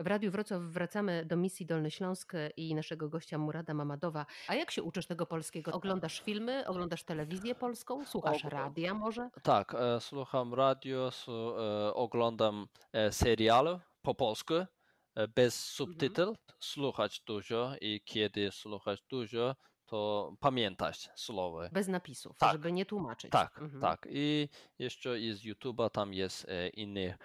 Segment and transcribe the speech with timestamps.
[0.00, 4.26] W Radiu Wrocław wracamy do misji Dolny Śląsk i naszego gościa Murada Mamadowa.
[4.48, 5.72] A jak się uczysz tego polskiego?
[5.72, 9.30] Oglądasz filmy, oglądasz telewizję polską, słuchasz Og- radia może?
[9.42, 16.36] Tak, e, słucham radio, su, e, oglądam e, seriale po polsku e, bez subtytuł.
[16.60, 19.56] Słuchać dużo i kiedy słuchać dużo,
[19.86, 21.68] to pamiętać słowa.
[21.72, 22.52] Bez napisów, Tak.
[22.52, 23.30] żeby nie tłumaczyć.
[23.30, 23.80] Tak, Mhm.
[23.80, 24.06] tak.
[24.10, 24.48] I
[24.78, 27.18] jeszcze z YouTube'a tam jest e, inny e,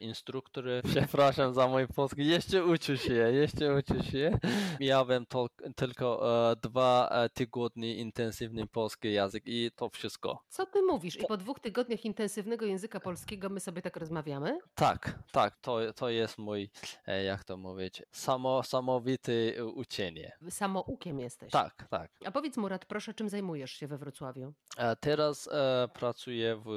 [0.00, 0.64] instruktor.
[0.94, 2.26] Przepraszam za mój polski.
[2.26, 4.38] Jeszcze uczę się, jeszcze uczę się.
[4.80, 10.42] Miałem to, tylko e, dwa e, tygodnie intensywny polski język i to wszystko.
[10.48, 11.16] Co ty mówisz?
[11.16, 14.58] I po dwóch tygodniach intensywnego języka polskiego my sobie tak rozmawiamy?
[14.74, 16.70] Tak, tak, to, to jest mój,
[17.06, 20.32] e, jak to mówić, samo, samowity e, uczenie.
[20.50, 21.50] Samoukiem jesteś.
[21.52, 22.10] Tak, tak.
[22.24, 24.52] A powiedz Murat, proszę, czym zajmujesz się we Wrocławiu?
[24.76, 26.68] E, Teraz e, pracuję w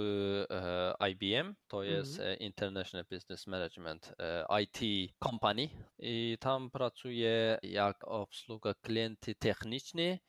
[1.01, 2.33] e, IBM, to jest Mhm.
[2.33, 2.35] e,
[2.81, 10.19] International Business Management e, IT Company i tam pracuję jak obsługa klienty techniczny.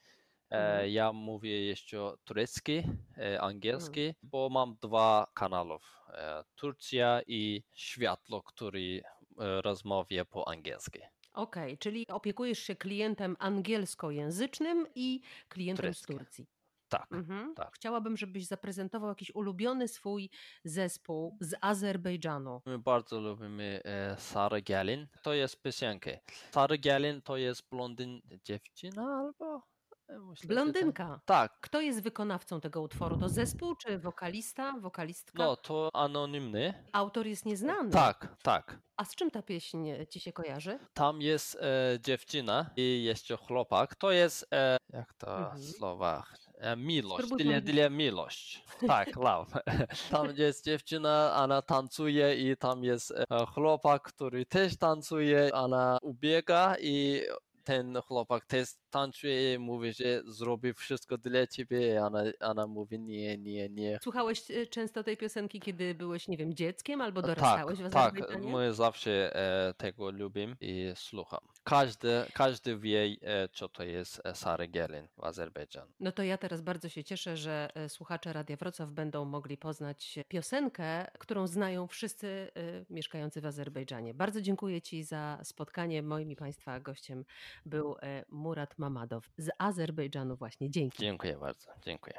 [0.51, 0.91] E, Mhm.
[0.91, 2.83] Ja mówię jeszcze turecki,
[3.19, 5.83] e, angielski, bo mam dwa kanałów.
[6.09, 9.03] E, Turcja i Światło, który
[9.37, 10.99] rozmawia po angielsku.
[11.33, 16.25] Okej, czyli opiekujesz się klientem angielskojęzycznym i klientem z Turecki.
[16.25, 16.47] Turcji.
[16.93, 17.13] Tak.
[17.13, 17.55] Mhm.
[17.55, 17.71] tak.
[17.75, 20.31] Chciałabym, żebyś zaprezentował jakiś ulubiony swój
[20.65, 22.61] zespół z Azerbejdżanu.
[22.67, 25.07] My bardzo lubimy e, Galin.
[25.23, 26.11] To jest piosenka.
[26.51, 29.63] Sarah Galin to jest blondyn dziewczyna albo?
[30.09, 31.21] E, myślę, że Blondynka.
[31.25, 31.59] Tak.
[31.61, 33.17] Kto jest wykonawcą tego utworu?
[33.19, 35.43] To zespół czy wokalista, wokalistka?
[35.45, 36.75] No to anonimny.
[36.93, 37.91] Autor jest nieznany.
[37.91, 38.79] Tak, tak.
[38.97, 40.79] A z czym ta pieśń e, ci się kojarzy?
[40.95, 43.95] Tam jest e, dziewczyna i jeszcze chłopak.
[43.95, 45.63] To jest, e, jak to Mhm.
[45.63, 46.23] słowa?
[46.59, 47.29] E, miłość.
[47.29, 48.65] Dla, dla miłość.
[48.87, 49.61] Tak, love.
[50.11, 55.51] Tam jest dziewczyna, ona tancuje i tam jest e, chłopak, który też tancuje.
[55.53, 57.23] Ona ubiega i
[57.65, 61.95] ten chłopak też tańczy i mówi, że zrobi wszystko dla ciebie.
[61.95, 63.99] I ona, ona mówi nie, nie, nie.
[64.03, 67.97] Słuchałeś e, często tej piosenki, kiedy byłeś, nie wiem, dzieckiem albo Tak, dorastałeś w tak,
[68.19, 68.53] Azerbejdżanie?
[68.57, 71.41] my zawsze e, tego lubimy i słucham.
[71.65, 75.93] Każdy, każdy wie, e, co to jest e, Sarah Gelin w Azerbejdżanie.
[76.01, 80.19] No to ja teraz bardzo się cieszę, że e, słuchacze Radia Wrocław będą mogli poznać
[80.29, 82.51] piosenkę, którą znają wszyscy
[82.91, 84.15] mieszkający w Azerbejdżanie.
[84.15, 86.03] Bardzo dziękuję Ci za spotkanie.
[86.03, 87.25] Moim i Państwa gościem
[87.67, 87.97] był
[88.29, 90.71] Murat Mamadow z Azerbejdżanu właśnie.
[90.71, 90.99] Dzięki.
[90.99, 92.15] Dziękuję bardzo, dziękuję.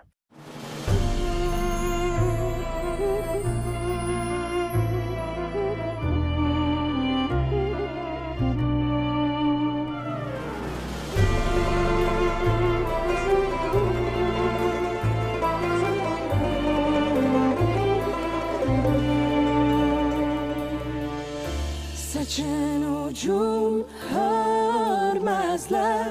[22.36, 26.08] Geçen ucum hörmezler